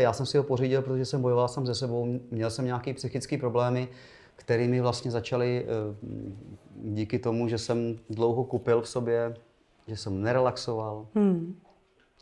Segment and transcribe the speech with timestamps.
[0.00, 2.20] Já jsem si ho pořídil, protože jsem bojoval sám ze sebou.
[2.30, 3.88] Měl jsem nějaké psychické problémy,
[4.36, 5.96] které mi vlastně začaly eh,
[6.74, 9.34] díky tomu, že jsem dlouho kupil v sobě,
[9.86, 11.06] že jsem nerelaxoval.
[11.14, 11.56] Hmm.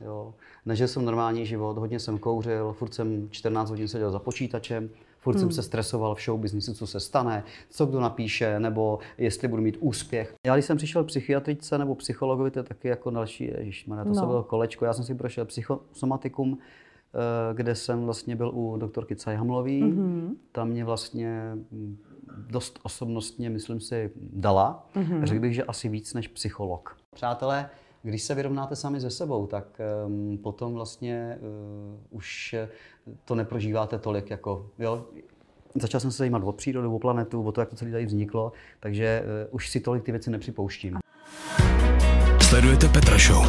[0.01, 0.35] Jo.
[0.67, 5.35] Nežil jsem normální život, hodně jsem kouřil, furt jsem 14 hodin seděl za počítačem, furt
[5.35, 5.41] hmm.
[5.41, 9.63] jsem se stresoval v show businessu, co se stane, co kdo napíše, nebo jestli budu
[9.63, 10.35] mít úspěch.
[10.47, 14.11] Já když jsem přišel k psychiatrice nebo psychologovi, to je taky jako další, ježišmarja, to
[14.11, 14.15] no.
[14.15, 16.59] se bylo kolečko, já jsem si prošel psychosomatikum,
[17.53, 19.83] kde jsem vlastně byl u doktorky Cajhamlový.
[19.83, 20.35] Mm-hmm.
[20.53, 21.99] Tam mě vlastně mm,
[22.51, 24.87] dost osobnostně, myslím si, dala.
[24.95, 25.25] Mm-hmm.
[25.25, 26.97] Řekl bych, že asi víc než psycholog.
[27.15, 27.71] Přátelé,
[28.03, 32.55] když se vyrovnáte sami se sebou, tak um, potom vlastně uh, už
[33.25, 35.05] to neprožíváte tolik jako, jo,
[35.81, 38.53] začal jsem se zajímat o přírodu, o planetu, o to, jak to celé tady vzniklo,
[38.81, 40.99] takže uh, už si tolik ty věci nepřipouštím.
[42.41, 43.47] Sledujete Petra Show.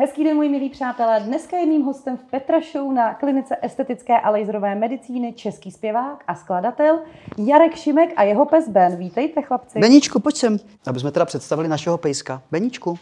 [0.00, 1.20] Hezký den, moji milí přátelé.
[1.20, 6.24] Dneska je mým hostem v Petra Show na klinice estetické a laserové medicíny český zpěvák
[6.26, 7.02] a skladatel
[7.38, 8.96] Jarek Šimek a jeho pes Ben.
[8.96, 9.78] Vítejte, chlapci.
[9.78, 12.42] Beníčku, pojď sem, aby jsme teda představili našeho pejska.
[12.50, 12.98] Beníčku.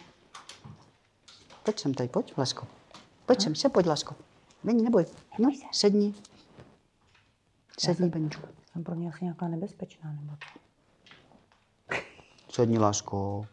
[1.63, 2.67] Pojď sem tady, pojď, Lesko.
[3.25, 4.15] Pojď sem, se pojď, Lesko.
[4.63, 5.05] Bení, neboj.
[5.39, 6.13] No, sedni.
[7.79, 8.47] Sedni, Beníčku.
[8.71, 10.33] Jsem pro mě asi nějaká nebezpečná, nebo
[12.49, 13.45] Sedni, Lásko.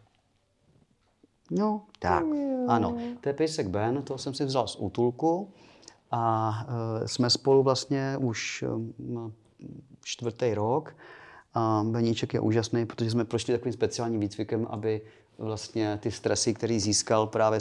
[1.51, 2.23] No, tak,
[2.67, 2.97] ano.
[3.21, 5.49] To je pejsek Ben, to jsem si vzal z útulku
[6.11, 6.53] a
[7.03, 8.67] e, jsme spolu vlastně už e,
[10.03, 10.95] čtvrtý rok.
[11.53, 15.01] A Beníček je úžasný, protože jsme prošli takovým speciálním výcvikem, aby
[15.37, 17.59] vlastně ty stresy, který získal právě,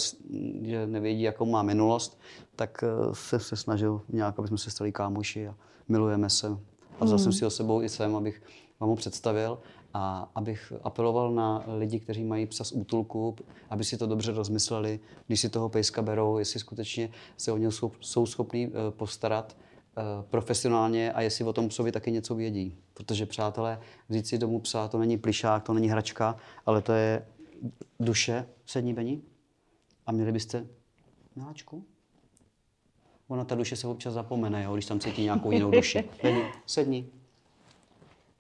[0.63, 2.21] že nevědí, jakou má minulost,
[2.57, 5.55] tak e, se, se snažil nějak, aby jsme se stali kámoši a
[5.89, 6.59] milujeme se.
[7.01, 7.25] A vzal mm.
[7.25, 8.43] jsem si ho sebou i sem, abych
[8.81, 9.59] vám ho představil.
[9.97, 13.37] A abych apeloval na lidi, kteří mají psa z útulku,
[13.71, 17.71] aby si to dobře rozmysleli, když si toho pejska berou, jestli skutečně se o něj
[18.01, 19.57] jsou schopní eh, postarat
[19.97, 22.77] eh, profesionálně a jestli o tom psovi taky něco vědí.
[22.95, 27.27] Protože, přátelé, vzít si domů psa, to není plišák, to není hračka, ale to je
[28.01, 29.21] duše, sední Beni.
[30.07, 30.67] A měli byste
[31.37, 31.85] miláčku?
[33.29, 36.11] Ona ta duše se občas zapomene, jo, když tam cítí nějakou jinou duši.
[36.23, 37.11] Beni, sedni.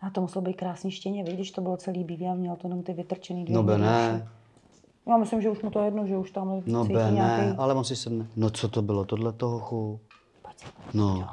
[0.06, 2.66] A to muselo být krásný štěně, víš, když to bylo celý bílý a měl to
[2.66, 4.28] jenom ty vytrčený dvě No be ne.
[5.08, 7.74] Já myslím, že už mu to je jedno, že už tam No be ne, ale
[7.74, 8.26] on si sedne.
[8.36, 10.00] No co to bylo, tohle toho chu?
[10.94, 11.28] No,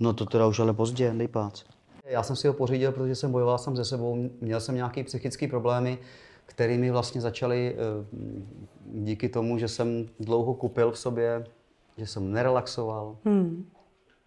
[0.00, 1.64] no to teda už ale pozdě, dej pác.
[2.04, 4.28] Já jsem si ho pořídil, protože jsem bojoval sám ze sebou.
[4.40, 5.98] Měl jsem nějaké psychické problémy,
[6.46, 8.06] které mi vlastně začaly eh,
[8.86, 11.46] díky tomu, že jsem dlouho kupil v sobě,
[11.96, 13.16] že jsem nerelaxoval.
[13.24, 13.66] Hmm.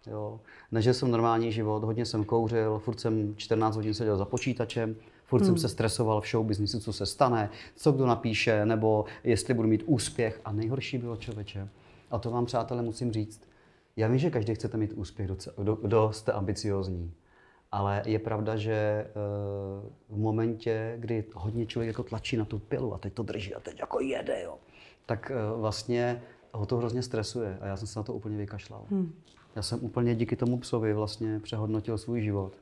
[0.06, 0.40] Jo.
[0.72, 5.40] Nežil jsem normální život, hodně jsem kouřil, furt jsem 14 hodin seděl za počítačem, furt
[5.40, 5.46] hmm.
[5.46, 9.68] jsem se stresoval v show businessu, co se stane, co kdo napíše, nebo jestli budu
[9.68, 10.40] mít úspěch.
[10.44, 11.68] A nejhorší bylo člověče.
[12.10, 13.40] A to vám, přátelé, musím říct.
[13.96, 17.12] Já vím, že každý chcete mít úspěch, kdo, kdo jste ambiciozní.
[17.72, 19.06] Ale je pravda, že eh,
[20.08, 23.60] v momentě, kdy hodně člověk jako tlačí na tu pilu a teď to drží a
[23.60, 24.58] teď jako jede, jo,
[25.06, 26.22] tak eh, vlastně
[26.52, 28.84] ho to hrozně stresuje a já jsem se na to úplně vykašlal.
[28.90, 29.12] Hmm.
[29.56, 32.52] Já jsem úplně díky tomu psovi vlastně přehodnotil svůj život.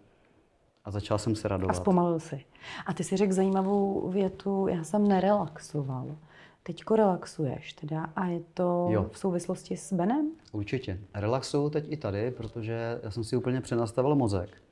[0.84, 1.76] A začal jsem se radovat.
[1.76, 2.44] A zpomalil si.
[2.86, 6.16] A ty si řekl zajímavou větu, já jsem nerelaxoval.
[6.62, 9.06] Teďko relaxuješ teda a je to jo.
[9.12, 10.30] v souvislosti s Benem?
[10.52, 10.98] Určitě.
[11.14, 14.62] Relaxuju teď i tady, protože já jsem si úplně přenastavil mozek.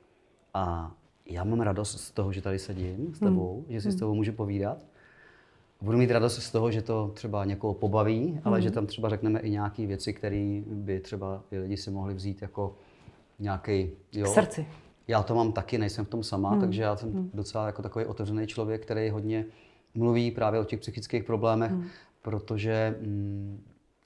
[0.53, 0.91] A
[1.25, 3.65] já mám radost z toho, že tady sedím s tebou, hmm.
[3.69, 3.97] že si hmm.
[3.97, 4.77] s tebou můžu povídat.
[5.81, 8.41] Budu mít radost z toho, že to třeba někoho pobaví, mm.
[8.43, 12.41] ale že tam třeba řekneme i nějaké věci, které by třeba lidi si mohli vzít
[12.41, 12.75] jako
[13.39, 13.89] nějaký.
[14.13, 14.25] Jo.
[14.25, 14.67] K srdci.
[15.07, 16.61] Já to mám taky, nejsem v tom sama, mm.
[16.61, 17.29] takže já jsem mm.
[17.33, 19.45] docela jako takový otevřený člověk, který hodně
[19.95, 21.85] mluví právě o těch psychických problémech, mm.
[22.21, 23.63] protože mm,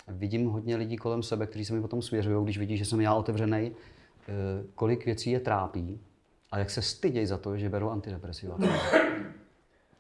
[0.07, 3.13] vidím hodně lidí kolem sebe, kteří se mi potom svěřují, když vidí, že jsem já
[3.13, 4.33] otevřený, eh,
[4.75, 5.99] kolik věcí je trápí
[6.51, 8.57] a jak se stydějí za to, že berou antidepresiva.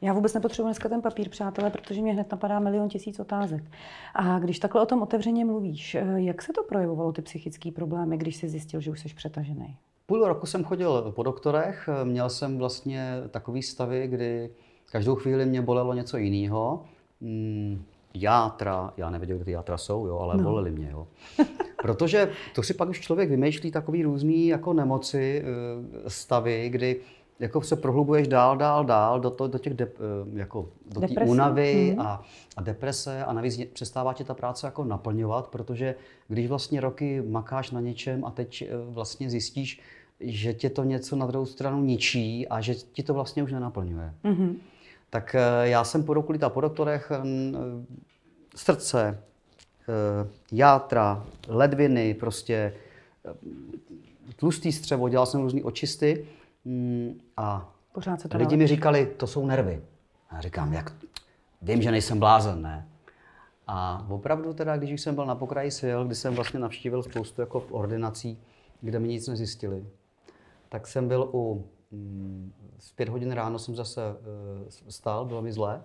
[0.01, 3.63] Já vůbec nepotřebuji dneska ten papír, přátelé, protože mě hned napadá milion tisíc otázek.
[4.15, 8.17] A když takhle o tom otevřeně mluvíš, eh, jak se to projevovalo, ty psychické problémy,
[8.17, 9.77] když jsi zjistil, že už jsi přetažený?
[10.05, 14.49] Půl roku jsem chodil po doktorech, měl jsem vlastně takový stavy, kdy
[14.91, 16.83] každou chvíli mě bolelo něco jiného.
[17.21, 17.83] Mm,
[18.13, 20.43] játra, já nevěděl, kde ty játra jsou, jo, ale no.
[20.43, 20.89] bolely mě.
[20.91, 21.07] Jo.
[21.81, 27.01] Protože to si pak už člověk vymýšlí takový různý jako nemoci, eh, stavy, kdy
[27.41, 31.07] jako se prohlubuješ dál, dál, dál do, to, do těch de, eh, jako, do té
[31.25, 32.01] únavy mm.
[32.01, 32.23] a,
[32.57, 35.95] a deprese a navíc přestává tě ta práce jako naplňovat, protože
[36.27, 39.81] když vlastně roky makáš na něčem a teď eh, vlastně zjistíš,
[40.19, 44.13] že tě to něco na druhou stranu ničí a že ti to vlastně už nenaplňuje.
[44.23, 44.55] Mm-hmm.
[45.09, 47.11] Tak eh, já jsem po roku po doktorech
[48.55, 49.23] srdce,
[50.51, 52.73] játra, ledviny, prostě
[54.35, 56.27] tlustý střevo, dělal jsem různé očisty
[57.37, 59.81] a Pořád se to lidi mi říkali, to jsou nervy.
[60.29, 60.93] A já říkám, jak,
[61.61, 62.87] vím, že nejsem blázen, ne?
[63.67, 67.59] A opravdu teda, když jsem byl na pokraji sil, kdy jsem vlastně navštívil spoustu jako
[67.69, 68.39] ordinací,
[68.81, 69.85] kde mi nic nezjistili,
[70.69, 75.53] tak jsem byl u, mm, v pět hodin ráno jsem zase uh, stál, bylo mi
[75.53, 75.81] zlé.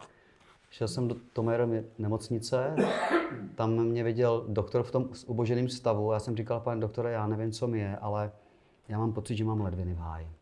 [0.70, 2.76] Šel jsem do Tomérovy nemocnice,
[3.54, 6.12] tam mě viděl doktor v tom uboženém stavu.
[6.12, 8.32] Já jsem říkal, pane doktore, já nevím, co mi je, ale
[8.88, 10.35] já mám pocit, že mám ledviny v háji.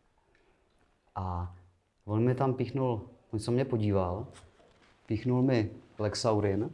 [1.15, 1.55] A
[2.05, 3.01] on mi tam píchnul,
[3.31, 4.27] on se mě podíval,
[5.05, 6.69] píchnul mi Lexaurin,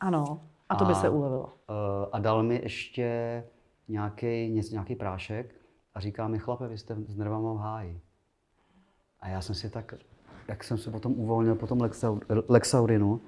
[0.00, 1.52] Ano, a to by se ulevilo.
[1.70, 3.44] Eh, a dal mi ještě
[3.88, 5.54] nějaký, nějaký prášek
[5.94, 8.00] a říká mi, chlape, vy jste s nervama v háji.
[9.20, 9.94] A já jsem si tak,
[10.48, 13.20] jak jsem se potom uvolnil po tom Lexau, Lexaurinu,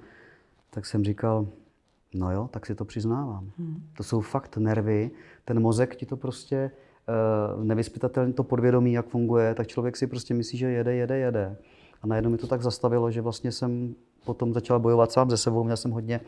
[0.69, 1.47] tak jsem říkal,
[2.13, 3.51] no jo, tak si to přiznávám.
[3.57, 3.89] Hmm.
[3.97, 5.11] To jsou fakt nervy,
[5.45, 6.71] ten mozek ti to prostě
[7.63, 11.55] nevyspytatelně to podvědomí, jak funguje, tak člověk si prostě myslí, že jede, jede, jede.
[12.01, 13.95] A najednou mi to tak zastavilo, že vlastně jsem
[14.25, 15.63] potom začal bojovat sám ze sebou.
[15.63, 16.21] Měl jsem hodně,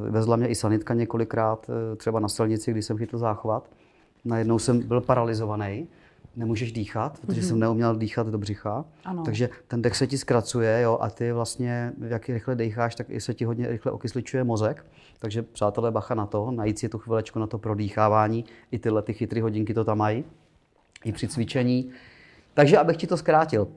[0.00, 3.70] uh, vezla mě i sanitka několikrát, uh, třeba na silnici, když jsem chytl záchvat.
[4.24, 5.88] Najednou jsem byl paralizovaný,
[6.36, 7.48] nemůžeš dýchat, protože mm-hmm.
[7.48, 8.84] jsem neuměl dýchat do břicha.
[9.04, 9.22] Ano.
[9.24, 13.20] Takže ten dech se ti zkracuje jo, a ty vlastně, jak rychle dejcháš, tak i
[13.20, 14.86] se ti hodně rychle okysličuje mozek.
[15.18, 18.44] Takže přátelé, bacha na to, najít si tu chvilečku na to prodýchávání.
[18.70, 20.24] I tyhle ty chytré hodinky to tam mají,
[21.04, 21.90] i při cvičení.
[22.54, 23.68] Takže abych ti to zkrátil.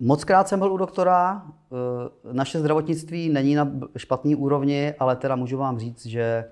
[0.00, 5.36] Moc krát jsem byl u doktora, eh, naše zdravotnictví není na špatné úrovni, ale teda
[5.36, 6.44] můžu vám říct, že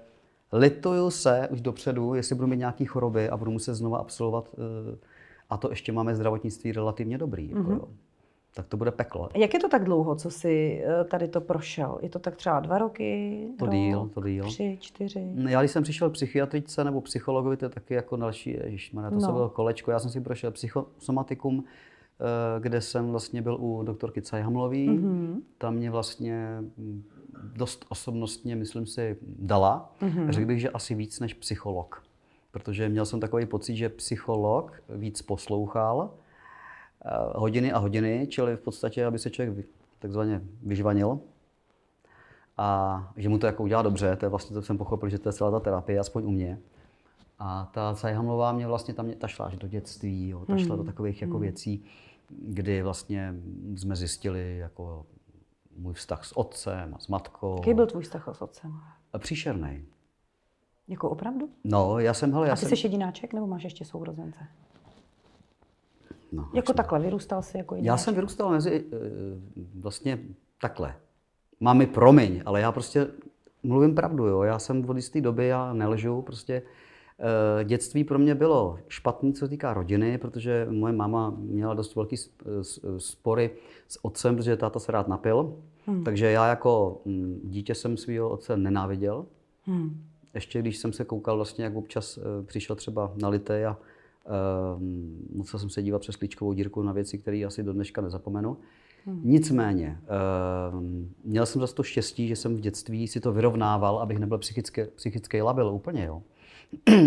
[0.52, 4.96] lituju se už dopředu, jestli budu mít nějaké choroby a budu muset znova absolvovat, eh,
[5.50, 7.48] a to ještě máme zdravotnictví relativně dobrý.
[7.48, 7.72] Jako, Mhm.
[7.72, 7.88] jo.
[8.54, 9.28] Tak to bude peklo.
[9.36, 11.98] Jak je to tak dlouho, co si eh, tady to prošel?
[12.02, 13.38] Je to tak třeba dva roky?
[13.58, 14.44] To rok, díl, to díl.
[14.44, 15.32] Tři, čtyři?
[15.48, 19.16] Já když jsem přišel k psychiatričce nebo psychologovi, to je taky jako další, ježišmarja, to
[19.16, 19.26] No.
[19.26, 19.32] no.
[19.32, 19.90] bylo kolečko.
[19.90, 24.88] Já jsem si prošel psychosomatikum, eh, kde jsem vlastně byl u doktorky Cajhamlový.
[24.88, 25.40] Mm-hmm.
[25.58, 26.62] Tam mě vlastně
[27.42, 29.92] dost osobnostně, myslím si, dala.
[30.00, 30.30] Mm-hmm.
[30.30, 32.02] Řekl bych, že asi víc než psycholog.
[32.50, 36.10] Protože měl jsem takový pocit, že psycholog víc poslouchal
[37.04, 39.66] eh, hodiny a hodiny, čili v podstatě, aby se člověk
[39.98, 41.20] takzvaně vyžvanil,
[42.56, 45.28] a že mu to jako udělá dobře, to je vlastně, to jsem pochopil, že to
[45.28, 46.58] je celá ta terapie, aspoň u mě.
[47.38, 50.84] A ta Cajhamlová mě vlastně tam, ta šla až do dětství, jo, ta šla do
[50.84, 51.84] takových jako věcí,
[52.28, 53.34] kdy vlastně
[53.76, 55.06] jsme zjistili jako
[55.76, 57.56] můj vztah s otcem a s matkou.
[57.56, 58.80] Jaký byl tvůj vztah s otcem?
[59.18, 59.84] Příšerný.
[60.88, 61.48] Jako opravdu?
[61.64, 62.76] No, já jsem, hele, já A ty jsem...
[62.76, 64.38] jsi jedináček nebo máš ještě sourozence?
[66.32, 68.04] No, Jako takhle, vyrůstal jsi jako Já jedináček?
[68.04, 68.96] jsem vyrůstal mezi, eh,
[69.80, 70.18] vlastně
[70.60, 70.96] takhle.
[71.60, 73.06] Mami, promiň, ale já prostě
[73.62, 74.42] mluvím pravdu, jo.
[74.42, 76.62] Já jsem od jisté doby, já nelžu, prostě
[77.64, 82.16] dětství pro mě bylo špatný, co se týká rodiny, protože moje máma měla dost velký
[82.98, 83.50] spory
[83.88, 85.56] s otcem, protože táta se rád napil.
[85.86, 86.04] Hmm.
[86.04, 89.26] Takže já jako mm, dítě jsem svého otce nenáviděl.
[89.64, 90.04] Hmm.
[90.34, 93.76] Ještě když jsem se koukal vlastně, jak občas eh, přišel třeba na lité a
[94.76, 98.56] um, musel jsem se dívat přes klíčkovou dírku na věci, které asi do dneška nezapomenu.
[99.04, 99.20] Hmm.
[99.24, 100.00] Nicméně,
[100.72, 104.38] um, měl jsem zase to štěstí, že jsem v dětství si to vyrovnával, abych nebyl
[104.38, 106.22] psychické, psychický labil úplně, jo.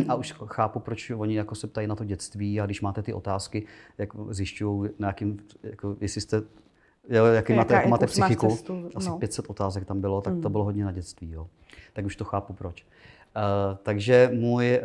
[0.07, 3.13] A už chápu, proč oni jako se ptají na to dětství a když máte ty
[3.13, 3.66] otázky,
[3.97, 6.42] jak zjišťují, na jakým, jako, jestli jste,
[7.09, 9.18] jaký máte, jak máte jakou máš psychiku, cestu, asi no.
[9.18, 11.47] 500 otázek tam bylo, tak to bylo hodně na dětství, jo.
[11.94, 12.85] Tak už to chápu, proč.
[13.35, 14.81] Uh, takže můj,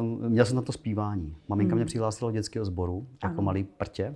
[0.00, 1.36] uh, měl jsem na to zpívání.
[1.48, 4.14] Maminka mě přihlásila do dětského sboru jako malý prtě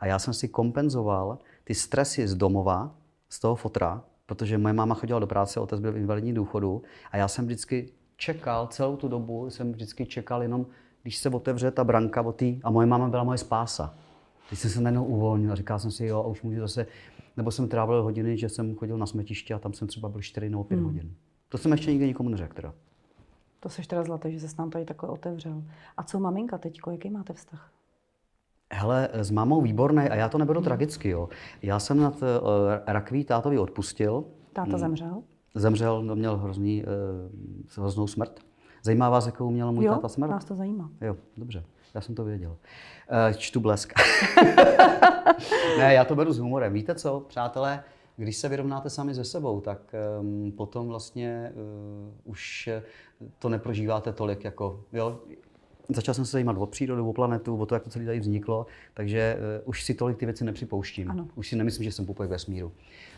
[0.00, 2.94] a já jsem si kompenzoval ty stresy z domova,
[3.28, 7.16] z toho fotra, protože moje máma chodila do práce, otec byl v invalidní důchodu a
[7.16, 10.66] já jsem vždycky čekal, celou tu dobu jsem vždycky čekal jenom,
[11.02, 13.94] když se otevře ta branka od tý, a moje máma byla moje spása.
[14.50, 16.86] Teď jsem se najednou uvolnil a říkal jsem si, jo, a už můžu zase,
[17.36, 20.50] nebo jsem trávil hodiny, že jsem chodil na smetiště a tam jsem třeba byl 4
[20.50, 20.86] nebo 5 hmm.
[20.86, 21.14] hodin.
[21.48, 22.74] To jsem ještě nikdy nikomu neřekl teda.
[23.60, 25.62] To seš teda zlatý, že se nám tady takhle otevřel.
[25.96, 27.70] A co maminka teďko, jaký máte vztah?
[28.72, 31.28] Hele, s mámou výborný a já to neberu tragicky, jo.
[31.62, 32.28] Já jsem nad uh,
[32.86, 34.24] rakví tátovi odpustil.
[34.52, 35.22] Táta zemřel?
[35.54, 38.40] Zemřel, no, měl hrozný, uh, hroznou smrt.
[38.82, 40.30] Zajímá vás, jakou měl můj jo, táta smrt?
[40.30, 40.90] nás to zajímá.
[41.00, 42.50] Jo, dobře, já jsem to věděl.
[42.50, 43.92] Uh, čtu blesk.
[45.78, 46.72] ne, já to beru s humorem.
[46.72, 47.84] Víte co, přátelé,
[48.16, 52.68] když se vyrovnáte sami se sebou, tak um, potom vlastně uh, už
[53.38, 55.20] to neprožíváte tolik jako, jo,
[55.88, 58.66] začal jsem se zajímat o přírodu, o planetu, o to, jak to celé tady vzniklo,
[58.94, 61.10] takže uh, už si tolik ty věci nepřipouštím.
[61.10, 61.28] Ano.
[61.34, 62.72] Už si nemyslím, že jsem pupek vesmíru.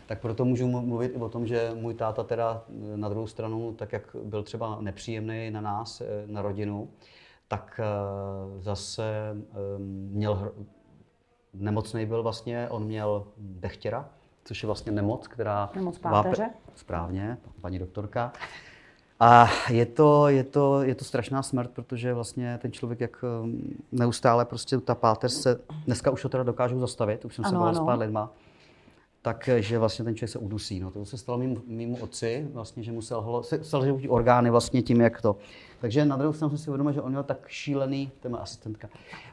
[0.05, 2.63] Tak proto můžu mluvit i o tom, že můj táta teda
[2.95, 6.89] na druhou stranu, tak jak byl třeba nepříjemný na nás, na rodinu,
[7.47, 10.51] tak uh, zase um, měl
[11.53, 14.09] nemocný byl vlastně, on měl dechtěra,
[14.43, 15.69] což je vlastně nemoc, která...
[15.75, 16.43] Nemoc páteře.
[16.43, 18.33] Vápe, správně, paní doktorka.
[19.19, 23.61] A je to, je, to, je to strašná smrt, protože vlastně ten člověk, jak um,
[23.91, 27.75] neustále prostě ta páteř se, dneska už to teda dokážou zastavit, už jsem se bavil
[27.75, 28.31] s pár lidma,
[29.21, 30.79] takže vlastně ten člověk se udusí.
[30.79, 34.81] No, to se stalo mým, mýmu otci, vlastně, že musel holo, se, selžou orgány vlastně
[34.81, 35.35] tím, jak to.
[35.81, 38.37] Takže na druhou stranu jsem si uvědomil, že on měl tak šílený, to je má
[38.37, 38.89] asistentka,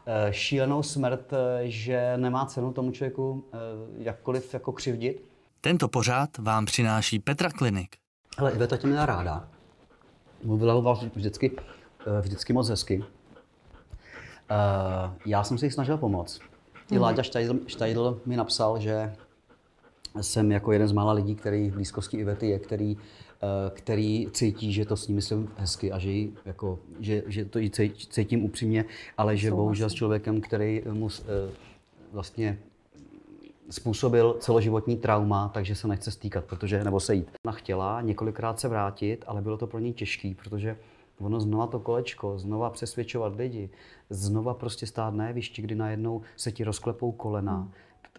[0.07, 3.59] eh, šílenou smrt, eh, že nemá cenu tomu člověku eh,
[3.99, 5.25] jakkoliv jako křivdit.
[5.61, 7.97] Tento pořád vám přináší Petra Klinik.
[8.39, 9.49] Ale Iveta tě měla ráda.
[10.45, 11.57] Mluvila o vás vždycky,
[12.21, 13.05] vždycky moc hezky.
[15.27, 16.41] Já jsem si jí snažil pomoct.
[16.91, 19.13] I Láďa Štajdl, Štajdl mi napsal, že
[20.21, 24.73] jsem jako jeden z mála lidí, který v blízkosti Ivety je, který, eh, který cítí,
[24.73, 27.71] že to s ní myslím hezky a že, jí, jako, že, že to i
[28.11, 28.85] cítím upřímně,
[29.19, 31.51] ale že bohužel s člověkem, který mu eh,
[32.13, 32.59] vlastně
[33.71, 37.31] způsobil celoživotní trauma, takže se nechce stýkat, protože, nebo sejít.
[37.47, 40.77] Ona chtěla několikrát se vrátit, ale bylo to pro ní těžké, protože
[41.21, 43.71] ono znova to kolečko, znova přesvědčovat lidi,
[44.11, 47.71] znova prostě stát na jevišti, kdy najednou se ti rozklepou kolena, hmm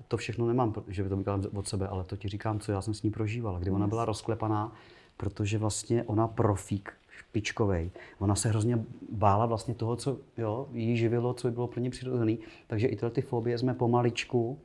[0.08, 2.82] to všechno nemám, že by to říkám od sebe, ale to ti říkám, co já
[2.82, 4.76] jsem s ní prožívala, kdy ona byla rozklepaná,
[5.18, 7.92] protože vlastně ona profík, špičkovej.
[8.20, 11.90] Ona se hrozně bála vlastně toho, co jo, jí živilo, co by bylo pro ně
[11.90, 12.36] přirozené.
[12.68, 14.60] Takže i tyhle ty fobie jsme pomaličku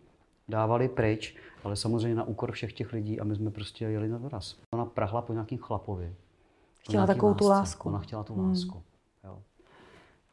[0.50, 4.18] dávali pryč, ale samozřejmě na úkor všech těch lidí a my jsme prostě jeli na
[4.18, 4.56] doraz.
[4.74, 6.14] Ona prahla po nějakým chlapovi.
[6.80, 7.88] Chtěla takovou tu lásku.
[7.88, 8.74] Ona chtěla tu lásku.
[8.74, 8.84] Hmm.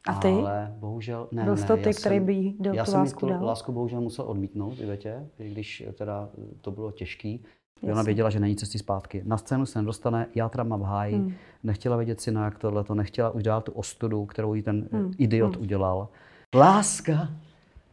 [0.08, 0.28] A ty?
[0.28, 1.44] Ale bohužel ne.
[1.44, 3.44] Byl jsi to ty, který by jí dal já tu jsem lásku tu dal?
[3.44, 6.28] lásku bohužel musel odmítnout, Ivetě, i když teda
[6.60, 7.44] to bylo těžký.
[7.76, 7.92] Jasně.
[7.92, 9.22] Ona věděla, že není cesty zpátky.
[9.26, 11.34] Na scénu se nedostane, já teda mám v háji, hmm.
[11.64, 14.88] nechtěla vědět si na jak tohle, to nechtěla už dát tu ostudu, kterou jí ten
[14.92, 15.12] hmm.
[15.18, 15.62] idiot hmm.
[15.62, 16.08] udělal.
[16.54, 17.28] Láska,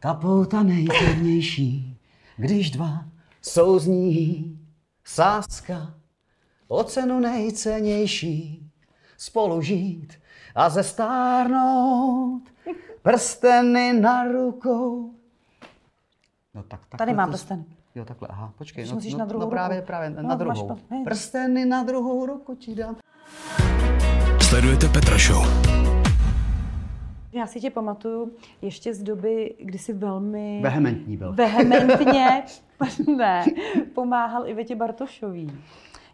[0.00, 1.98] ta pouta nejpevnější,
[2.36, 3.04] když dva
[3.42, 4.58] souzní,
[5.04, 5.94] sáska,
[6.68, 8.70] o cenu nejcennější,
[9.18, 10.12] spolu žít,
[10.54, 12.42] a zestárnout
[13.02, 15.14] prsteny na rukou.
[16.54, 17.64] No tak, Tady má prsteny.
[17.94, 18.86] Jo, takhle, aha, počkej.
[18.86, 20.68] no, musíš no, na druhou no, právě, právě, no, na druhou.
[20.68, 22.96] Máš, prsteny na druhou ruku ti dám.
[24.42, 25.85] Sledujete Petra Show.
[27.36, 30.60] Já si tě pamatuju ještě z doby, kdy jsi velmi...
[30.62, 31.32] Vehementní byl.
[31.32, 32.44] Vehementně,
[33.16, 33.44] ne,
[33.94, 35.52] pomáhal Ivetě Bartošový.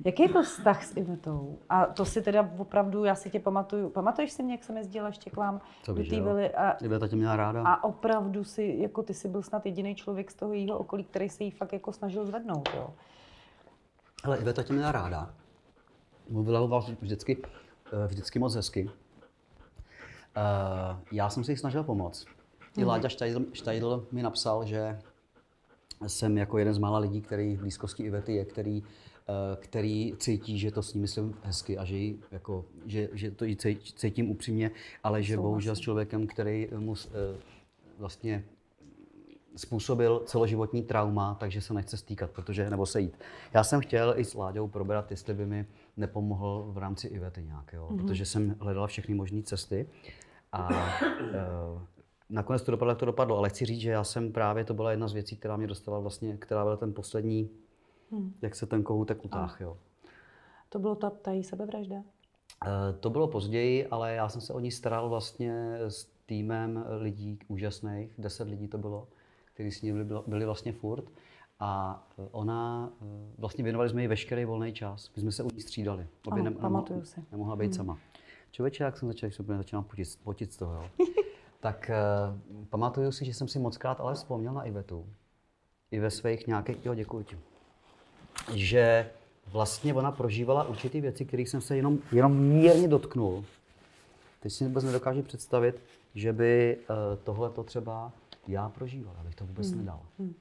[0.04, 1.58] Jaký byl vztah s Ivetou?
[1.68, 5.06] A to si teda opravdu, já si tě pamatuju, pamatuješ si mě, jak jsem jezdila
[5.06, 6.50] ještě k vám do té vily?
[6.50, 7.62] A, Iveta tě měla ráda.
[7.64, 11.28] A opravdu si, jako ty jsi byl snad jediný člověk z toho jejího okolí, který
[11.28, 12.94] se jí fakt jako snažil zvednout, jo?
[14.24, 15.34] Ale Iveta tě měla ráda.
[16.30, 17.42] Mluvila o vás vždycky,
[17.92, 18.90] eh, vždycky moc hezky.
[20.36, 22.26] Uh, já jsem si jí snažil pomoct.
[22.76, 22.88] I mhm.
[22.88, 24.98] Láďa Štajdl, Štajdl mi napsal, že
[26.06, 28.82] jsem jako jeden z mála lidí, který v blízkosti Ivety je, který
[29.28, 33.30] Eh, který cítí, že to s ní myslím hezky a že, jí, jako, že, že
[33.30, 33.56] to i
[33.96, 34.70] cítím upřímně,
[35.04, 37.38] ale že bohužel s člověkem, který mu eh,
[37.98, 38.44] vlastně
[39.56, 43.18] způsobil celoživotní trauma, takže se nechce stýkat, protože, nebo sejít.
[43.54, 45.66] Já jsem chtěl i s Láďou probrat, jestli by mi
[45.96, 47.88] nepomohl v rámci Ivety nějak, jo?
[47.90, 47.96] Mm-hmm.
[47.96, 49.88] protože jsem hledal všechny možné cesty
[50.52, 51.82] a uh,
[52.30, 54.90] nakonec to dopadlo, jak to dopadlo, ale chci říct, že já jsem právě, to byla
[54.90, 57.50] jedna z věcí, která mě dostala vlastně, která byla ten poslední
[58.12, 58.34] Hmm.
[58.42, 59.76] Jak se ten kohoutek utáh, jo.
[60.68, 61.96] To bylo ta, ta její sebevražda?
[61.96, 62.02] Uh,
[63.00, 68.14] to bylo později, ale já jsem se o ní staral vlastně s týmem lidí úžasných,
[68.18, 69.08] deset lidí to bylo,
[69.54, 71.04] kteří s ní byli, byli vlastně furt.
[71.60, 73.04] A eh, ona, eh,
[73.38, 75.10] vlastně věnovali jsme jí veškerý volný čas.
[75.16, 76.06] My jsme se u ní střídali.
[76.26, 77.24] Obě ne, nemohla, si.
[77.32, 77.74] nemohla být hmm.
[77.74, 77.98] sama.
[78.50, 81.06] Člověče, jak jsem začal, když jsem začínal potit, potit z toho, jo.
[81.60, 85.06] tak uh, pamatuju si, že jsem si moc krát ale vzpomněl na Ivetu.
[85.90, 87.38] I ve svých nějakých, jo, děkuji ti
[88.54, 89.10] že
[89.46, 93.44] vlastně ona prožívala určité věci, kterých jsem se jenom, jenom mírně dotknul.
[94.40, 95.82] Teď si vůbec nedokážu představit,
[96.14, 98.12] že by uh, tohle to třeba
[98.48, 99.78] já prožíval, abych to vůbec hmm.
[99.78, 100.00] nedal.
[100.18, 100.34] Hmm.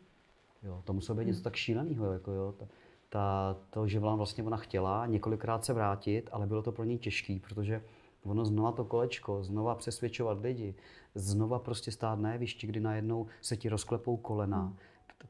[0.63, 1.27] Jo, to muselo být hmm.
[1.27, 2.13] něco tak šíleného.
[2.13, 2.65] Jako jo, ta,
[3.09, 7.39] ta, to, že vlastně ona chtěla několikrát se vrátit, ale bylo to pro ní těžké,
[7.47, 7.83] protože
[8.23, 10.75] ono znova to kolečko, znova přesvědčovat lidi,
[11.15, 14.75] znova prostě stát na jevišti, kdy najednou se ti rozklepou kolena, hmm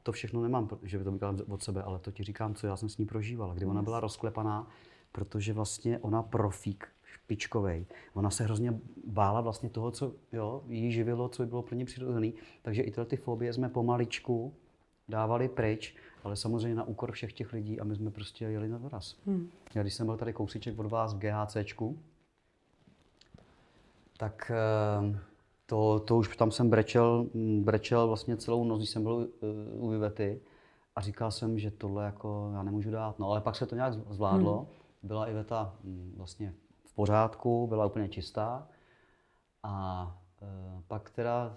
[0.02, 2.76] to všechno nemám, že by to říkám od sebe, ale to ti říkám, co já
[2.76, 4.66] jsem s ní prožívala, kdy ona byla rozklepaná,
[5.12, 6.88] protože vlastně ona profík,
[7.32, 7.86] špičkovej.
[8.14, 11.84] Ona se hrozně bála vlastně toho, co jo, jí živilo, co by bylo pro ně
[11.84, 12.32] přirozené.
[12.62, 14.52] Takže i tyhle ty fobie jsme pomaličku
[15.08, 18.78] dávali pryč, ale samozřejmě na úkor všech těch lidí a my jsme prostě jeli na
[18.78, 19.16] doraz.
[19.26, 19.48] Hmm.
[19.74, 21.98] Já když jsem byl tady kousíček od vás v GHCčku,
[24.16, 25.18] tak eh,
[25.66, 27.26] to, to už tam jsem brečel,
[27.60, 29.28] brečel vlastně celou noc, když jsem byl
[29.74, 30.40] u Vivety
[30.96, 33.18] a říkal jsem, že tohle jako já nemůžu dát.
[33.18, 34.58] No ale pak se to nějak zvládlo.
[34.58, 34.66] Hmm.
[35.02, 36.54] Byla Iveta hm, vlastně
[36.92, 38.68] v pořádku, byla úplně čistá.
[39.62, 40.06] A
[40.42, 41.56] e, pak teda,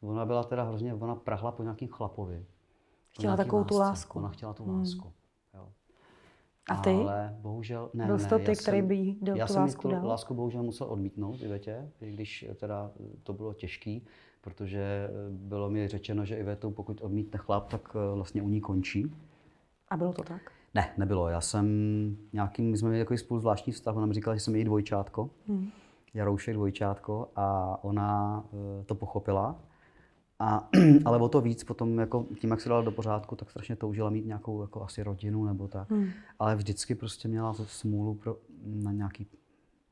[0.00, 2.46] ona byla teda hrozně, ona prahla po nějakým chlapovi.
[3.10, 4.18] Chtěla takovou tu lásku.
[4.18, 4.78] Ona chtěla tu hmm.
[4.78, 5.12] lásku.
[5.54, 5.68] Jo.
[6.68, 6.90] A ty?
[6.90, 9.88] Ale bohužel, ne, Byl ne, to ty, který by jí dal já tu jsem lásku
[9.88, 10.06] dal?
[10.06, 12.90] lásku bohužel musel odmítnout Ivetě, i když teda
[13.22, 14.06] to bylo těžký,
[14.40, 19.14] protože bylo mi řečeno, že Ivetu, pokud odmítne chlap, tak vlastně u ní končí.
[19.88, 20.52] A bylo to tak?
[20.74, 21.28] Ne, nebylo.
[21.28, 21.66] Já jsem
[22.32, 25.30] nějakým, my jsme měli takový spolu zvláštní vztah, ona mi říkala, že jsem její dvojčátko,
[25.48, 25.68] hmm.
[26.14, 28.44] Jaroušek dvojčátko a ona
[28.80, 29.60] eh, to pochopila.
[30.38, 30.68] A,
[31.04, 34.10] ale o to víc potom, jako tím, jak se dala do pořádku, tak strašně toužila
[34.10, 35.90] mít nějakou jako asi rodinu nebo tak.
[35.90, 36.08] Hmm.
[36.38, 39.26] Ale vždycky prostě měla smůlu pro, na nějaký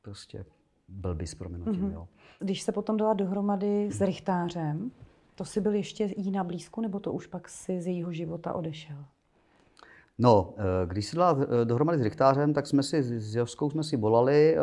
[0.01, 0.45] prostě
[0.89, 1.91] blby s prominutím, Mhm.
[1.91, 2.07] jo.
[2.39, 4.91] Když se potom dala dohromady s Richtářem,
[5.35, 8.53] to si byl ještě jí na blízku, nebo to už pak si z jejího života
[8.53, 9.05] odešel?
[10.17, 13.83] No, eh, když se dala eh, dohromady s Richtářem, tak jsme si s Joskou jsme
[13.83, 14.59] si volali, eh,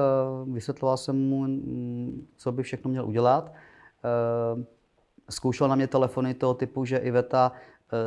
[0.52, 3.52] vysvětloval jsem mu, mm, co by všechno měl udělat.
[5.30, 7.52] Zkoušel na mě telefony toho typu, že Iveta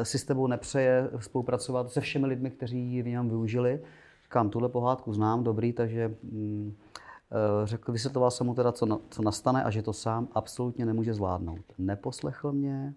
[0.03, 3.81] si s tebou nepřeje spolupracovat se všemi lidmi, kteří ji v něm využili.
[4.23, 6.75] Říkám, tuhle pohádku znám, dobrý, takže mm,
[7.63, 11.65] řekl, vysvětloval jsem mu teda, co, co nastane a že to sám absolutně nemůže zvládnout.
[11.77, 12.93] Neposlechl mě,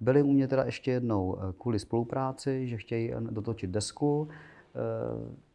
[0.00, 4.28] byli u mě teda ještě jednou eh, kvůli spolupráci, že chtějí eh, dotočit desku.
[4.74, 5.46] Eh,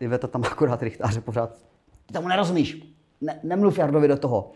[0.00, 1.58] Iveta tam akorát rychtáře pořád,
[2.06, 4.52] ty tomu nerozumíš, ne, nemluv Jardovi do toho.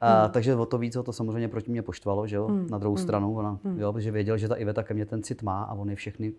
[0.00, 2.48] A, Takže o to víc ho to samozřejmě proti mě poštvalo, že jo?
[2.70, 5.62] Na druhou stranu, ona, jo, protože věděl, že ta Iveta ke mně ten cit má
[5.62, 6.32] a on je všechny,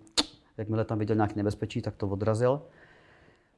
[0.57, 2.61] jakmile tam viděl nějaký nebezpečí, tak to odrazil.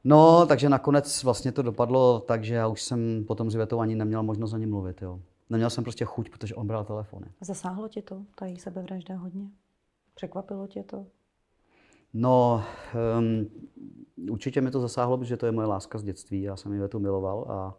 [0.03, 3.95] No, takže nakonec vlastně to dopadlo tak, že já už jsem potom s Ivetou ani
[3.95, 5.19] neměl možnost ani mluvit, jo.
[5.49, 7.25] Neměl jsem prostě chuť, protože on bral telefony.
[7.41, 9.49] Zasáhlo tě to, ta její sebevražda hodně?
[10.15, 11.05] Překvapilo tě to?
[12.13, 12.63] No,
[13.19, 13.49] um,
[14.29, 16.41] určitě mi to zasáhlo, protože to je moje láska z dětství.
[16.41, 17.77] Já jsem Ivetu miloval a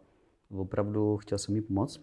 [0.49, 2.01] opravdu chtěl jsem jí pomoct.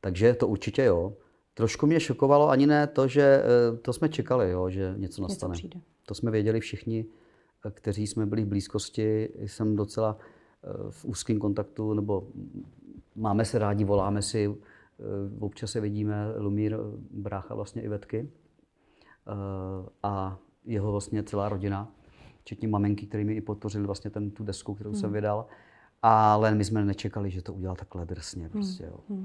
[0.00, 1.12] Takže to určitě jo.
[1.54, 5.52] Trošku mě šokovalo ani ne to, že eh, to jsme čekali, jo, že něco nastane.
[5.52, 5.80] přijde.
[6.06, 7.06] To jsme věděli všichni,
[7.66, 9.28] eh, kteří jsme byli v blízkosti.
[9.46, 12.28] Jsem docela eh, v úzkém kontaktu, nebo
[13.14, 15.02] máme se rádi, voláme si, eh,
[15.40, 16.76] občas se vidíme, Lumír,
[17.10, 18.30] brácha vlastně Ivetky
[19.26, 19.32] eh,
[20.02, 21.92] a jeho vlastně celá rodina,
[22.40, 25.46] včetně maminky, který mi i podpořili vlastně ten, tu desku, kterou jsem vydal.
[26.02, 28.48] Ale my jsme nečekali, že to udělá takhle drsně.
[28.48, 29.16] Prostě, jo.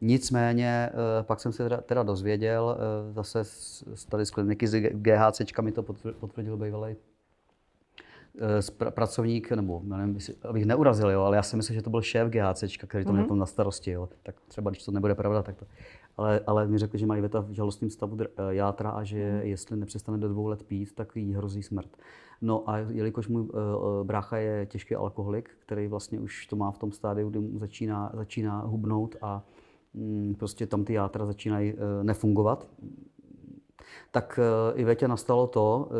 [0.00, 2.78] Nicméně, eh, pak jsem se teda, teda dozvěděl,
[3.10, 6.96] zase z, tady z kliniky z GHC mi to potvr- potvrdil bývalý
[8.40, 11.90] eh, spra- pracovník, nebo já nevím, abych neurazil, jo, ale já si myslím, že to
[11.90, 13.38] byl šéf GHC, který to měl mm-hmm.
[13.38, 13.90] na starosti.
[13.90, 14.08] Jo.
[14.22, 15.66] Tak třeba, když to nebude pravda, tak to.
[16.16, 19.18] Ale, ale mi řekl, že má Iveta v žalostném stavu dr- eh, játra a že
[19.44, 21.96] jestli nepřestane do dvou let pít, tak jí hrozí smrt.
[22.40, 23.48] No a jelikož můj uh,
[24.02, 28.10] brácha je těžký alkoholik, který vlastně už to má v tom stádiu, kdy mu začíná,
[28.14, 29.44] začíná hubnout a
[29.94, 32.68] mm, prostě tam ty játra začínají uh, nefungovat,
[34.10, 34.40] tak
[34.72, 35.96] uh, Ivetě nastalo to, uh,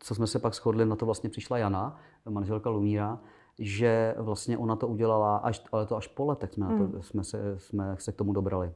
[0.00, 1.96] co jsme se pak shodli, na to vlastně přišla Jana,
[2.28, 3.18] manželka Lumíra,
[3.58, 7.24] že vlastně ona to udělala, až, ale to až po letech jsme, na to, jsme,
[7.24, 8.72] se, jsme se k tomu dobrali.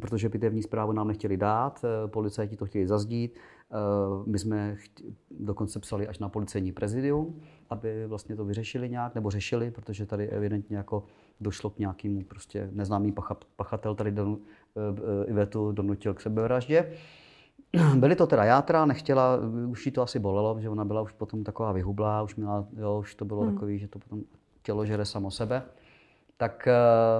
[0.00, 3.76] Protože pitevní zprávu nám nechtěli dát, eh, policajti to chtěli zazdít, eh,
[4.26, 9.30] my jsme chtě, dokonce psali až na policejní prezidium, aby vlastně to vyřešili nějak, nebo
[9.30, 11.04] řešili, protože tady evidentně jako
[11.40, 14.38] došlo k nějakému prostě neznámý pachat, pachatel tady don,
[14.76, 16.92] eh, Ivetu donutil k sebevraždě.
[17.96, 21.44] Byly to teda játra, nechtěla, už jí to asi bolelo, že ona byla už potom
[21.44, 23.54] taková vyhublá, už měla, jo, už to bylo hmm.
[23.54, 24.22] takový, že to potom
[24.62, 25.62] tělo žere samo sebe.
[26.36, 26.68] Tak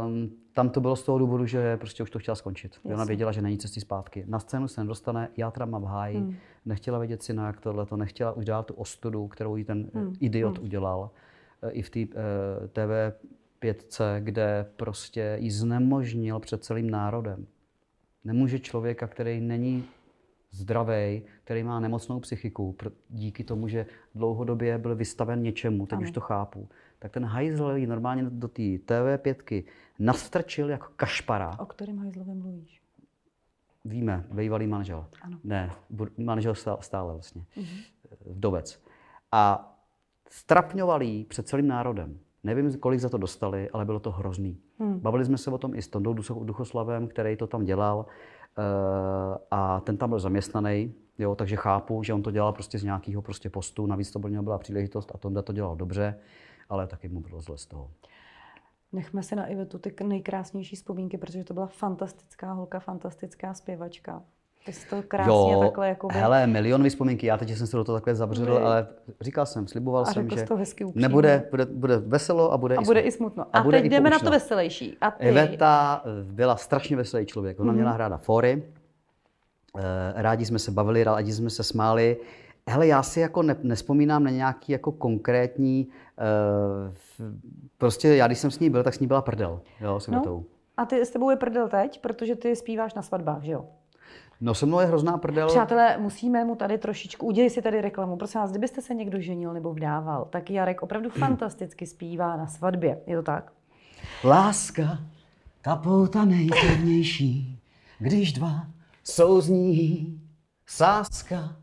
[0.07, 0.13] uh,
[0.53, 2.75] tam to bylo z toho důvodu, že prostě už to chtěla skončit.
[2.75, 2.95] Jasně.
[2.95, 4.25] Ona věděla, že není cesty zpátky.
[4.29, 6.35] Na scénu se nedostane, játra má v háji, hmm.
[6.65, 10.15] nechtěla vědět si jak tohle, to nechtěla už dát tu ostudu, kterou jí ten hmm.
[10.21, 10.65] idiot hmm.
[10.65, 11.11] udělal.
[11.63, 12.07] Uh, I v té uh,
[12.73, 13.17] TV
[13.59, 17.47] 5, kde prostě ji znemožnil před celým národem.
[18.25, 19.85] Nemůže člověka, který není
[20.51, 22.77] zdravý, který má nemocnou psychiku,
[23.11, 26.03] díky tomu, že dlouhodobě byl vystaven něčemu, teď Ano.
[26.03, 29.65] už to chápu, tak ten hajzl ji normálně do té TV5
[29.99, 31.59] nastrčil jako kašpara.
[31.59, 32.83] O kterém hajzlovi mluvíš?
[33.85, 35.07] Víme, bývalý manžel.
[35.23, 35.39] Ano.
[35.45, 35.73] Ne,
[36.19, 37.45] manžel stá- stále vlastně.
[38.27, 38.83] Vdovec.
[39.33, 39.73] A
[40.31, 42.19] strapňoval jí před celým národem.
[42.45, 44.59] Nevím, kolik za to dostali, ale bylo to hrozný.
[44.79, 45.01] Hmm.
[45.01, 48.07] Bavili jsme se o tom i s Tondou Ducho- Duchoslavem, který to tam dělal.
[48.59, 52.85] Eh, A ten tam byl zaměstnaný, jo, takže chápu, že on to dělal prostě z
[52.85, 53.87] nějakého prostě postu.
[53.87, 56.19] Navíc to byl- byla příležitost a Tonda to dělal dobře,
[56.69, 57.91] ale taky mu bylo zle z toho.
[58.93, 64.23] Nechme si na Ivetu ty nejkrásnější vzpomínky, protože to byla fantastická holka, fantastická zpěvačka.
[64.67, 67.97] Ty jsi to krásně takhle jako hele, milionové vzpomínky, já teď jsem se do toho
[67.97, 68.63] takhle zabředl, Vy.
[68.63, 68.87] ale
[69.21, 71.09] říkal jsem, sliboval A jsem, že to hezky upřímně.
[71.09, 73.09] nebude, bude, bude veselo a bude, a i bude smutno.
[73.09, 73.45] i smutno.
[73.53, 74.31] A A, bude teď jdeme na to poučno.
[74.31, 74.97] veselější.
[75.01, 75.29] A ty?
[75.29, 77.61] Iveta eh, byla strašně veselý člověk.
[77.61, 78.63] Ona měla ráda fory,
[79.79, 79.83] eh,
[80.23, 82.17] rádi jsme se bavili, rádi jsme se smáli.
[82.69, 85.89] Hele, já si jako ne, nespomínám na nějaký jako konkrétní,
[86.93, 87.21] v-
[87.79, 90.45] prostě já když jsem s ní byl, tak s ní byla prdel, jo, s Ivetou.
[90.77, 93.65] A ty s tebou je prdel teď, protože ty zpíváš na svatbách, že jo?
[94.41, 95.49] No se mnou je hrozná prdel.
[95.49, 98.17] Přátelé, musíme mu tady trošičku, udělej si tady reklamu.
[98.17, 103.01] Prosím vás, kdybyste se někdo ženil nebo vdával, tak Jarek opravdu fantasticky zpívá na svatbě.
[103.07, 103.53] Je to tak?
[104.25, 104.99] Láska,
[105.63, 107.59] ta pouta nejpevnější,
[107.99, 108.67] když dva
[109.05, 110.21] souzní.
[110.69, 111.57] Sáska,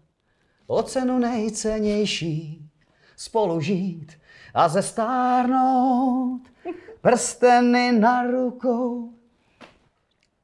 [0.68, 2.70] o cenu nejcennější,
[3.16, 4.12] spolu žít
[4.54, 6.42] a zestárnout,
[7.02, 9.14] prsteny na rukou.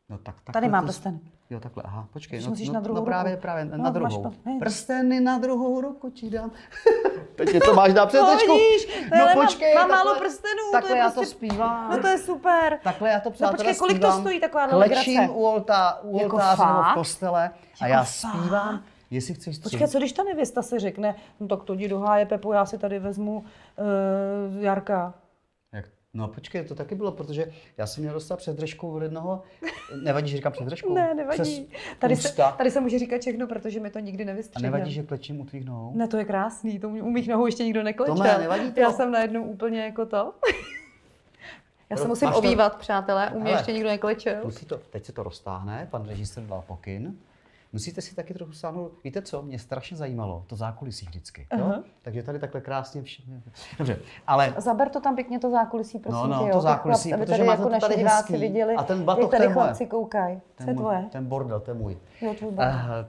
[0.10, 1.20] No tak, takhle Tady mám to- prsten.
[1.52, 2.42] Jo, takhle, aha, počkej.
[2.44, 3.42] No, musíš no, na druhou no právě, ruku.
[3.42, 4.24] právě, No, na máš druhou.
[4.24, 4.60] pa- ne.
[4.60, 6.52] Prsteny na druhou ruku ti dám.
[7.36, 10.92] Teď to máš dát před No vidíš, ale mám- mám málo takhle- prstenů, to Takhle
[10.96, 11.92] je já prostě- to zpívám.
[11.92, 12.80] No to je super.
[12.84, 14.22] Takhle já to No přátelé počkej, kolik to zpívám.
[14.22, 15.34] stojí taková Klečím legrace?
[15.34, 16.94] u, oltá, u Jako oltáře nebo v fakt?
[16.94, 17.50] kostele
[17.82, 18.08] a Jako já fakt?
[18.40, 19.72] zpívám, jestli chceš střih.
[19.72, 22.66] Počkej, co když ta nevěsta si řekne, no tak to jdi do háje, Pepo, já
[22.66, 25.14] si tady vezmu uh, Jarka.
[26.14, 29.44] No počkej, to taky bylo, protože já jsem měl dostat před držkou od jednoho,
[30.04, 30.94] nevadí, že říkám před držkou?
[30.94, 31.42] Ne, nevadí.
[31.42, 32.52] Přes Tady se, ústa.
[32.52, 34.70] tady se může říkat všechno, protože mi to nikdy A nevystřihne.
[34.72, 35.92] nevadí, že klečím u tvých nohou?
[35.96, 38.16] Ne, to je krásný, to u mých nohou ještě nikdo neklečel.
[38.16, 38.80] Tome, nevadí to?
[38.80, 40.34] Já jsem najednou úplně jako to.
[41.90, 43.60] Já se musím máš to- obývat, přátelé, u mě Hele.
[43.60, 44.36] ještě nikdo neklečel.
[44.44, 47.18] Musí to, teď se to roztáhne, pan režisér dal pokyn.
[47.74, 48.92] Musíte si taky trochu sáhnout.
[49.04, 51.48] Víte co, mě strašně zajímalo, to zákulisí vždycky.
[51.58, 51.66] Jo?
[51.66, 51.84] Aha.
[52.02, 53.24] Takže tady takhle krásně vše...
[53.78, 56.54] Dobře, ale Zaber to tam pěkně to zákulisí, prosím No, no, tě, jo.
[56.56, 58.38] to zákulisí, aby protože máte jako to tady hezký.
[58.38, 60.42] viděli, A ten to tady chlapci koukají.
[60.58, 61.06] Co je ten, můj, tvoje?
[61.12, 61.98] ten bordel, to je můj.
[62.22, 62.52] Jo, tvůj.
[62.52, 62.58] Uh,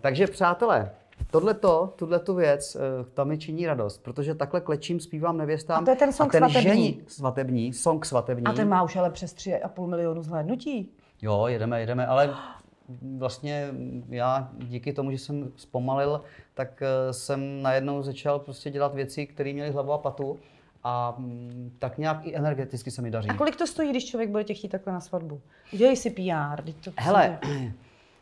[0.00, 0.90] takže přátelé,
[1.30, 2.80] tohleto, tuhletu věc, uh,
[3.14, 5.82] ta mi činí radost, protože takhle klečím, zpívám nevěstám.
[5.82, 6.70] A to je ten song a ten svatební.
[6.70, 8.46] Žení, svatební, song svatební.
[8.46, 10.90] A ten má už ale přes 3,5 milionu zhlédnutí.
[11.22, 12.34] Jo, jedeme, jedeme, ale
[13.18, 13.68] vlastně
[14.08, 16.20] já díky tomu, že jsem zpomalil,
[16.54, 20.38] tak eh, jsem najednou začal prostě dělat věci, které měly hlavu a patu
[20.82, 23.28] a mm, tak nějak i energeticky se mi daří.
[23.28, 25.40] A kolik to stojí, když člověk bude tě chtít takhle na svatbu?
[25.72, 26.62] Dělej si PR.
[26.84, 27.38] To Hele,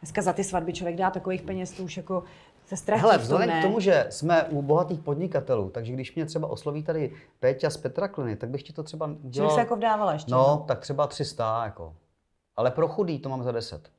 [0.02, 2.24] Dneska za ty svatby člověk dá takových peněz, to už jako
[2.66, 6.48] se ztratí Hele, vzhledem k tomu, že jsme u bohatých podnikatelů, takže když mě třeba
[6.48, 9.50] osloví tady Péťa z Petra Kliny, tak bych ti to třeba dělal...
[9.50, 10.32] se jako vdávala ještě.
[10.32, 11.94] No, tak třeba 300, jako.
[12.56, 13.90] Ale pro chudý to mám za 10.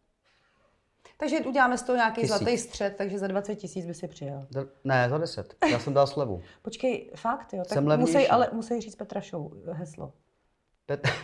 [1.22, 2.36] Takže uděláme z toho nějaký Tisíc.
[2.38, 4.46] zlatý střed, takže za 20 tisíc by si přijel.
[4.50, 5.56] Za- Ne, za 10.
[5.72, 6.42] Já jsem dal slevu.
[6.62, 7.60] Počkej, fakt jo?
[7.68, 8.14] Tak Jsem levnější.
[8.18, 10.12] musí, ale musí říct Petra Show heslo.
[10.86, 11.08] Pet...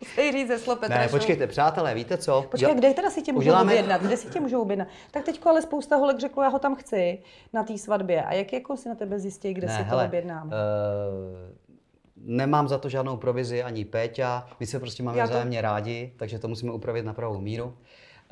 [0.00, 1.18] Musí říct heslo Petra Ne, Show.
[1.20, 2.42] počkejte, přátelé, víte co?
[2.50, 4.02] Počkej, kde teda si tě můžou Uděláme- objednat?
[4.02, 4.88] Kde si tě můžou objednat?
[5.10, 7.22] Tak teďko ale spousta holek řeklo, já ho tam chci
[7.52, 8.24] na té svatbě.
[8.24, 10.50] A jak jako si na tebe zjistí, kde ne, si to hele, objednám?
[10.52, 11.52] eh,
[12.16, 16.38] nemám za to žádnou provizi ani Péťa, my se prostě máme to- vzájemně rádi, takže
[16.38, 17.76] to musíme upravit na pravou míru.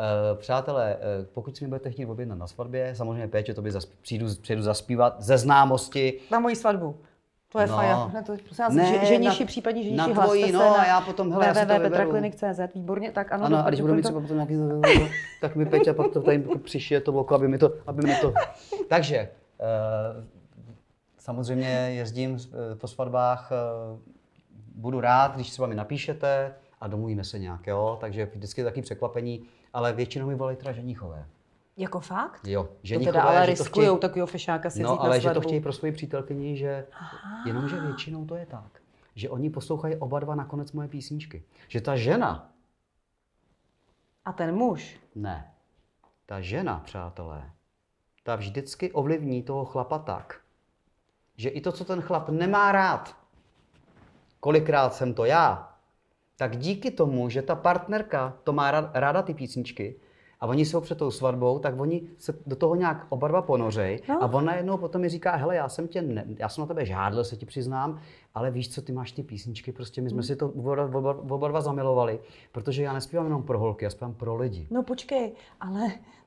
[0.01, 3.71] Eh, přátelé, eh, pokud si mi budete chtít objednat na svatbě, samozřejmě Péťo, to by
[3.71, 6.97] zasp- přijdu, přijdu zaspívat ze známosti, Na moji svatbu.
[7.53, 7.73] To je No.
[7.73, 7.77] no.
[7.79, 8.11] faja.
[8.15, 10.59] Ne, to, prosím vás, Ne, že, ženiši, na- případně ženiši, na hlaste tvojí, se no,
[10.59, 11.85] na a já potom, hele, já si to vyberu.
[11.85, 13.45] www.petraklinik.cz, výborně, tak ano.
[13.45, 14.55] Ano, a když budu mít třeba potom nějaký,
[15.41, 18.33] tak mi Peťa pak to tady přišije to oko, aby mi to, aby mi to.
[18.89, 20.25] Takže, eh,
[21.19, 22.39] samozřejmě jezdím
[22.81, 23.51] po svatbách,
[24.75, 28.83] budu rád, když třeba mi napíšete a domluvíme se nějak, jo, takže vždycky je taky
[28.83, 31.27] překvapení, ale většinou mi volají teda ženichové.
[31.77, 32.47] Jako fakt?
[32.47, 35.31] Jo, To ženichové, teda ale to riskujou chtějí, takového fešáka si no, na ale že
[35.31, 36.87] to chtějí pro svoji přítelkyni, že
[37.47, 38.81] jenomže většinou to je tak,
[39.15, 41.43] že oni poslouchají oba dva nakonec moje písničky.
[41.69, 42.51] Že ta žena
[44.25, 45.01] A ten muž?
[45.15, 45.55] Ne.
[46.27, 47.51] Ta žena, přátelé,
[48.23, 50.41] ta vždycky ovlivní toho chlapa tak,
[51.37, 53.17] že i to, co ten chlap nemá rád,
[54.41, 55.70] kolikrát jsem to já,
[56.41, 59.95] tak díky tomu, že ta partnerka to má rád- ráda ty písničky,
[60.41, 64.03] a oni jsou před tou svatbou, tak oni se do toho nějak oba dva ponořej
[64.09, 64.23] No.
[64.23, 66.87] a on najednou potom mi říká, hele, já jsem tě, ne, já jsem na tebe
[66.87, 68.01] žádl, se ti přiznám,
[68.35, 71.49] ale víš co, ty máš ty písničky, prostě my jsme si to oba, oba, oba
[71.49, 72.21] dva zamilovali,
[72.53, 74.67] protože já nespívám jenom pro holky, já zpívám pro lidi.
[74.71, 75.81] No počkej, ale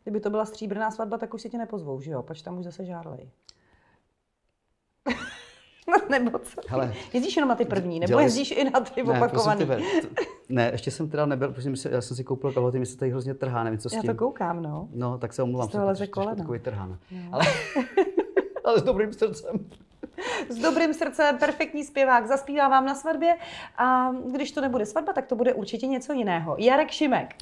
[0.04, 2.24] kdyby to byla stříbrná svatba, tak už si tě nepozvou, že jo?
[2.24, 3.30] Pač tam už zase žádlej.
[6.10, 6.62] Nebo co?
[6.68, 9.60] Hele, jezdíš jenom na ty první, nebo dělali- jezdíš i na ty ne, opakovaný?
[9.60, 10.08] tebe, t-
[10.50, 13.12] ne, ještě jsem teda nebyl, protože se, já jsem si koupil kalhoty, mi se tady
[13.12, 14.10] hrozně trhá, nevím, co s Já tím.
[14.12, 14.88] to koukám, no.
[14.94, 15.70] No, tak se omluvám.
[15.70, 16.36] Jsem leze trošku.
[16.36, 16.98] Takový trhán.
[17.32, 17.46] Ale,
[18.66, 19.66] ale s dobrým srdcem.
[20.50, 23.36] S dobrým srdcem, perfektní zpěvák, zaspívá vám na svatbě
[23.78, 26.56] a když to nebude svatba, tak to bude určitě něco jiného.
[26.60, 27.36] Jarek Šimek.